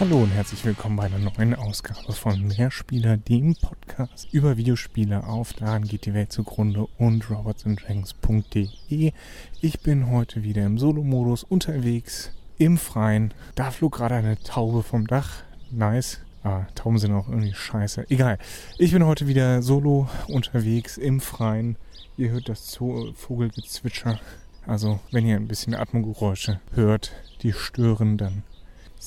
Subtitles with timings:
[0.00, 5.52] Hallo und herzlich willkommen bei einer neuen Ausgabe von Mehrspieler, dem Podcast über Videospiele auf
[5.52, 9.12] Daran geht die Welt zugrunde und robotsanddragons.de.
[9.60, 13.32] Ich bin heute wieder im Solo-Modus unterwegs, im Freien.
[13.54, 15.44] Da flog gerade eine Taube vom Dach.
[15.70, 16.18] Nice.
[16.42, 18.10] Ah, Tauben sind auch irgendwie scheiße.
[18.10, 18.38] Egal.
[18.78, 21.76] Ich bin heute wieder solo unterwegs im Freien.
[22.16, 22.76] Ihr hört das
[23.14, 24.18] Vogelgezwitscher.
[24.66, 28.42] Also, wenn ihr ein bisschen Atmungsgeräusche hört, die stören, dann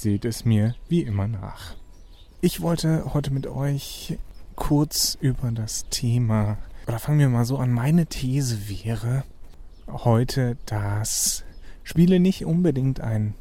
[0.00, 1.74] seht es mir wie immer nach.
[2.42, 4.18] Ich wollte heute mit euch
[4.54, 9.24] kurz über das Thema, oder fangen wir mal so an, meine These wäre
[9.88, 11.44] heute, dass
[11.82, 13.34] Spiele nicht unbedingt ein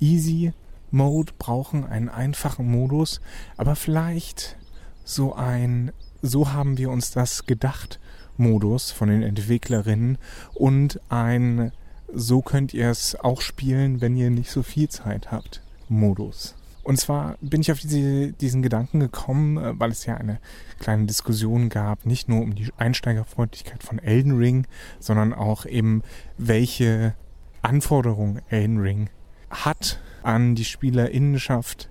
[0.00, 0.52] Easy
[0.90, 3.20] Mode brauchen, einen einfachen Modus,
[3.56, 4.56] aber vielleicht
[5.04, 8.00] so ein, so haben wir uns das gedacht,
[8.36, 10.18] Modus von den Entwicklerinnen
[10.52, 11.70] und ein,
[12.12, 15.62] so könnt ihr es auch spielen, wenn ihr nicht so viel Zeit habt.
[15.92, 16.54] Modus.
[16.82, 20.40] Und zwar bin ich auf diese, diesen Gedanken gekommen, äh, weil es ja eine
[20.80, 24.66] kleine Diskussion gab, nicht nur um die Einsteigerfreundlichkeit von Elden Ring,
[24.98, 26.02] sondern auch eben,
[26.38, 27.14] welche
[27.62, 29.10] Anforderungen Elden Ring
[29.50, 31.88] hat an die Spielerinnenschaft.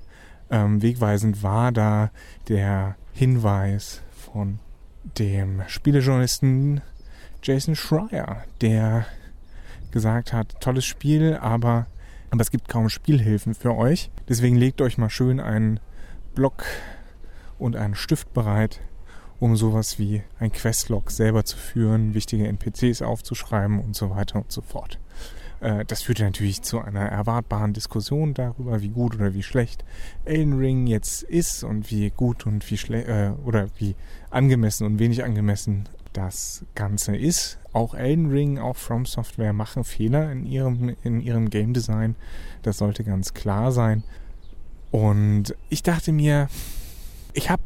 [0.50, 2.12] Ähm, wegweisend war da
[2.50, 4.60] der Hinweis von
[5.18, 6.82] dem Spielejournalisten
[7.42, 9.06] Jason Schreier, der
[9.92, 11.88] gesagt hat, tolles Spiel, aber
[12.32, 14.10] aber es gibt kaum Spielhilfen für euch.
[14.28, 15.80] Deswegen legt euch mal schön einen
[16.34, 16.64] Block
[17.60, 18.80] und einen Stift bereit,
[19.40, 24.52] um sowas wie ein Questlog selber zu führen, wichtige NPCs aufzuschreiben und so weiter und
[24.52, 24.98] so fort.
[25.59, 29.84] Äh, das führte natürlich zu einer erwartbaren Diskussion darüber, wie gut oder wie schlecht
[30.24, 33.96] Elden Ring jetzt ist und wie gut und wie schlecht äh, oder wie
[34.30, 37.59] angemessen und wenig angemessen das Ganze ist.
[37.74, 42.16] Auch Elden Ring, auch From Software machen Fehler in ihrem, in ihrem Game Design.
[42.63, 44.03] Das sollte ganz klar sein.
[44.91, 46.50] Und ich dachte mir,
[47.34, 47.63] ich habe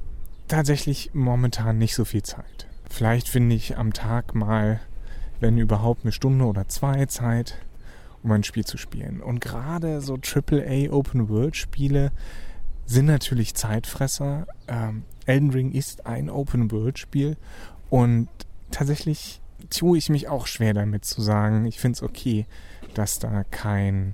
[0.48, 2.68] tatsächlich momentan nicht so viel Zeit.
[2.90, 4.80] Vielleicht finde ich am Tag mal,
[5.40, 7.58] wenn überhaupt, eine Stunde oder zwei Zeit,
[8.24, 9.22] um ein Spiel zu spielen.
[9.22, 12.12] Und gerade so AAA Open World Spiele
[12.86, 14.46] sind natürlich Zeitfresser.
[14.68, 17.38] Ähm, Elden Ring ist ein Open World Spiel
[17.90, 18.30] und
[18.72, 22.46] tatsächlich tue ich mich auch schwer damit zu sagen, ich finde es okay,
[22.94, 24.14] dass da kein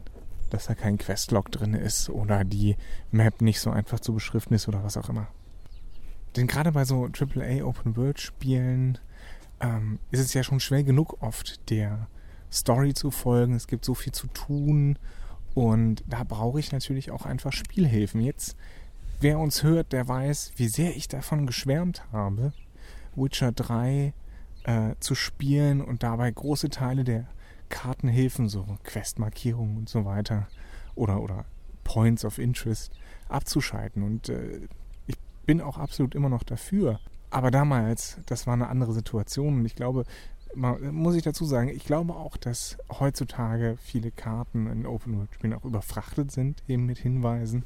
[0.52, 2.76] dass da kein Questlog drin ist oder die
[3.10, 5.28] Map nicht so einfach zu beschriften ist oder was auch immer.
[6.36, 8.98] Denn gerade bei so AAA Open World Spielen
[9.60, 12.08] ähm, ist es ja schon schwer genug oft der
[12.52, 13.56] Story zu folgen.
[13.56, 14.98] Es gibt so viel zu tun
[15.54, 18.22] und da brauche ich natürlich auch einfach Spielhilfen.
[18.22, 18.56] Jetzt,
[19.20, 22.54] wer uns hört, der weiß, wie sehr ich davon geschwärmt habe,
[23.16, 24.14] Witcher 3
[24.64, 27.28] äh, zu spielen und dabei große Teile der
[27.70, 30.48] Kartenhilfen, so Questmarkierungen und so weiter
[30.96, 31.46] oder, oder
[31.84, 32.92] Points of Interest
[33.30, 34.04] abzuschalten.
[34.04, 34.68] Und äh,
[35.08, 37.00] ich bin auch absolut immer noch dafür.
[37.30, 40.04] Aber damals, das war eine andere Situation und ich glaube,
[40.54, 45.34] man, muss ich dazu sagen, ich glaube auch, dass heutzutage viele Karten in Open World
[45.34, 47.64] Spielen auch überfrachtet sind, eben mit Hinweisen.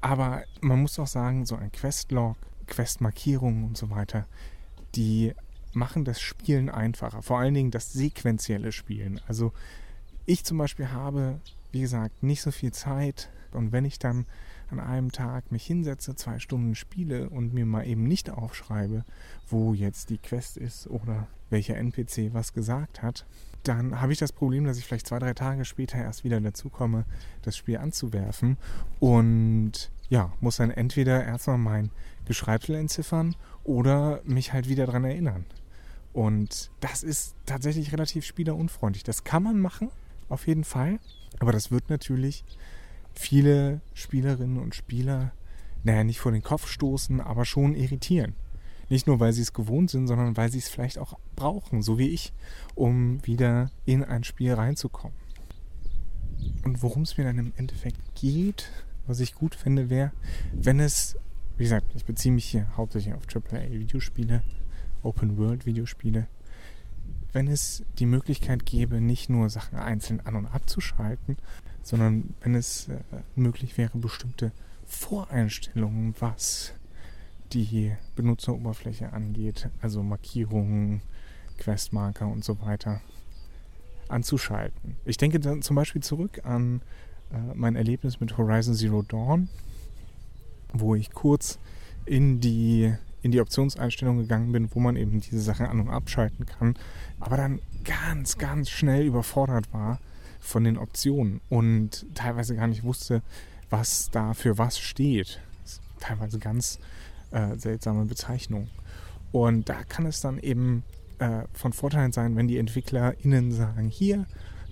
[0.00, 2.36] Aber man muss auch sagen, so ein Questlog,
[2.72, 4.26] Questmarkierungen und so weiter,
[4.94, 5.34] die
[5.74, 7.20] machen das Spielen einfacher.
[7.20, 9.20] Vor allen Dingen das sequenzielle Spielen.
[9.28, 9.52] Also
[10.24, 11.38] ich zum Beispiel habe,
[11.70, 13.28] wie gesagt, nicht so viel Zeit.
[13.54, 14.26] Und wenn ich dann
[14.70, 19.04] an einem Tag mich hinsetze, zwei Stunden spiele und mir mal eben nicht aufschreibe,
[19.48, 23.26] wo jetzt die Quest ist oder welcher NPC was gesagt hat,
[23.62, 26.68] dann habe ich das Problem, dass ich vielleicht zwei, drei Tage später erst wieder dazu
[26.68, 27.04] komme,
[27.42, 28.56] das Spiel anzuwerfen
[28.98, 31.90] und ja, muss dann entweder erstmal mein
[32.26, 35.46] Geschreibsel entziffern oder mich halt wieder daran erinnern.
[36.12, 39.04] Und das ist tatsächlich relativ spielerunfreundlich.
[39.04, 39.90] Das kann man machen,
[40.28, 40.98] auf jeden Fall.
[41.38, 42.44] Aber das wird natürlich
[43.14, 45.32] viele Spielerinnen und Spieler,
[45.84, 48.34] naja, nicht vor den Kopf stoßen, aber schon irritieren.
[48.88, 51.98] Nicht nur, weil sie es gewohnt sind, sondern weil sie es vielleicht auch brauchen, so
[51.98, 52.32] wie ich,
[52.74, 55.16] um wieder in ein Spiel reinzukommen.
[56.64, 58.70] Und worum es mir dann im Endeffekt geht,
[59.06, 60.12] was ich gut finde, wäre,
[60.52, 61.16] wenn es
[61.56, 64.42] wie gesagt, ich beziehe mich hier hauptsächlich auf AAA-Videospiele,
[65.02, 66.26] Open-World-Videospiele.
[67.32, 71.36] Wenn es die Möglichkeit gäbe, nicht nur Sachen einzeln an- und abzuschalten,
[71.82, 73.00] sondern wenn es äh,
[73.34, 74.52] möglich wäre, bestimmte
[74.86, 76.74] Voreinstellungen, was
[77.52, 81.02] die Benutzeroberfläche angeht, also Markierungen,
[81.58, 83.00] Questmarker und so weiter,
[84.08, 84.96] anzuschalten.
[85.04, 86.82] Ich denke dann zum Beispiel zurück an
[87.32, 89.48] äh, mein Erlebnis mit Horizon Zero Dawn,
[90.72, 91.58] wo ich kurz
[92.04, 96.46] in die, in die Optionseinstellung gegangen bin, wo man eben diese Sachen an- und abschalten
[96.46, 96.74] kann,
[97.20, 100.00] aber dann ganz, ganz schnell überfordert war
[100.40, 103.22] von den Optionen und teilweise gar nicht wusste,
[103.70, 105.40] was da für was steht.
[106.00, 106.80] teilweise ganz
[107.30, 108.68] äh, seltsame Bezeichnungen.
[109.30, 110.82] Und da kann es dann eben
[111.20, 114.26] äh, von Vorteil sein, wenn die EntwicklerInnen sagen, hier,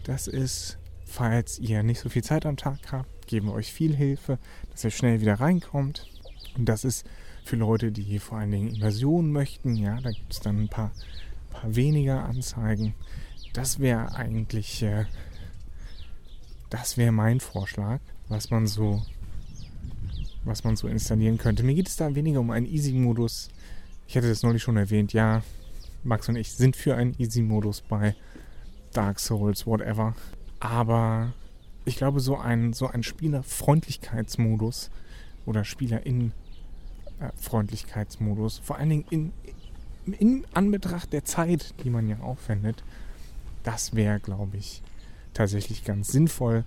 [0.05, 0.76] das ist,
[1.06, 4.38] falls ihr nicht so viel Zeit am Tag habt, geben wir euch viel Hilfe,
[4.73, 6.06] dass ihr schnell wieder reinkommt.
[6.58, 7.06] Und das ist
[7.45, 10.91] für Leute, die vor allen Dingen Immersionen möchten, ja, da gibt es dann ein paar,
[11.51, 12.95] paar weniger Anzeigen.
[13.53, 15.07] Das wäre eigentlich, äh,
[16.69, 19.03] das wäre mein Vorschlag, was man so,
[20.45, 21.63] was man so installieren könnte.
[21.63, 23.49] Mir geht es da weniger um einen Easy-Modus.
[24.07, 25.43] Ich hatte das neulich schon erwähnt, ja,
[26.03, 28.15] Max und ich sind für einen Easy-Modus bei
[28.93, 30.15] Dark Souls, whatever.
[30.61, 31.33] Aber
[31.85, 34.91] ich glaube, so ein, so ein Spielerfreundlichkeitsmodus
[35.47, 35.65] oder
[37.20, 39.32] Spielerinnenfreundlichkeitsmodus, vor allen Dingen in,
[40.19, 42.82] in Anbetracht der Zeit, die man ja aufwendet,
[43.62, 44.82] das wäre, glaube ich,
[45.34, 46.64] tatsächlich ganz sinnvoll.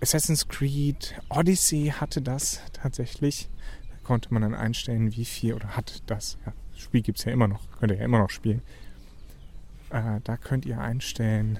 [0.00, 3.48] Assassin's Creed Odyssey hatte das tatsächlich.
[3.90, 7.24] Da konnte man dann einstellen, wie viel, oder hat das, ja, das Spiel gibt es
[7.24, 8.62] ja immer noch, könnt ihr ja immer noch spielen.
[9.90, 11.58] Äh, da könnt ihr einstellen,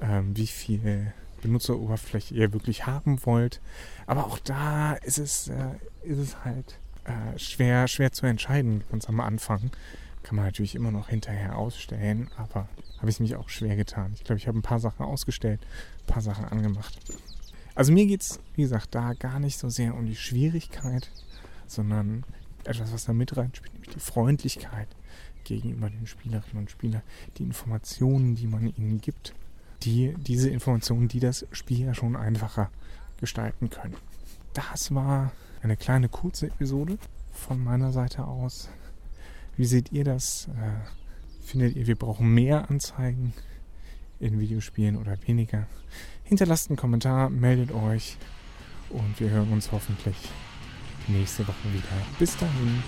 [0.00, 3.60] ähm, wie viel Benutzeroberfläche ihr wirklich haben wollt.
[4.06, 9.08] Aber auch da ist es, äh, ist es halt äh, schwer, schwer zu entscheiden, ganz
[9.08, 9.70] am Anfang.
[10.22, 14.12] Kann man natürlich immer noch hinterher ausstellen, aber habe ich es mich auch schwer getan.
[14.14, 15.60] Ich glaube, ich habe ein paar Sachen ausgestellt,
[16.02, 16.98] ein paar Sachen angemacht.
[17.74, 21.10] Also mir geht es, wie gesagt, da gar nicht so sehr um die Schwierigkeit,
[21.66, 22.24] sondern
[22.64, 24.88] etwas, was da mit reinspielt, nämlich die Freundlichkeit
[25.44, 27.02] gegenüber den Spielerinnen und Spielern,
[27.38, 29.34] die Informationen, die man ihnen gibt,
[29.82, 32.70] die diese Informationen, die das Spiel ja schon einfacher
[33.18, 33.96] gestalten können.
[34.54, 35.32] Das war
[35.62, 36.98] eine kleine kurze Episode
[37.32, 38.68] von meiner Seite aus.
[39.56, 40.48] Wie seht ihr das?
[40.48, 43.32] Äh, findet ihr, wir brauchen mehr Anzeigen
[44.18, 45.66] in Videospielen oder weniger?
[46.24, 48.16] Hinterlasst einen Kommentar, meldet euch
[48.90, 50.16] und wir hören uns hoffentlich
[51.08, 51.88] nächste Woche wieder.
[52.18, 52.82] Bis dahin.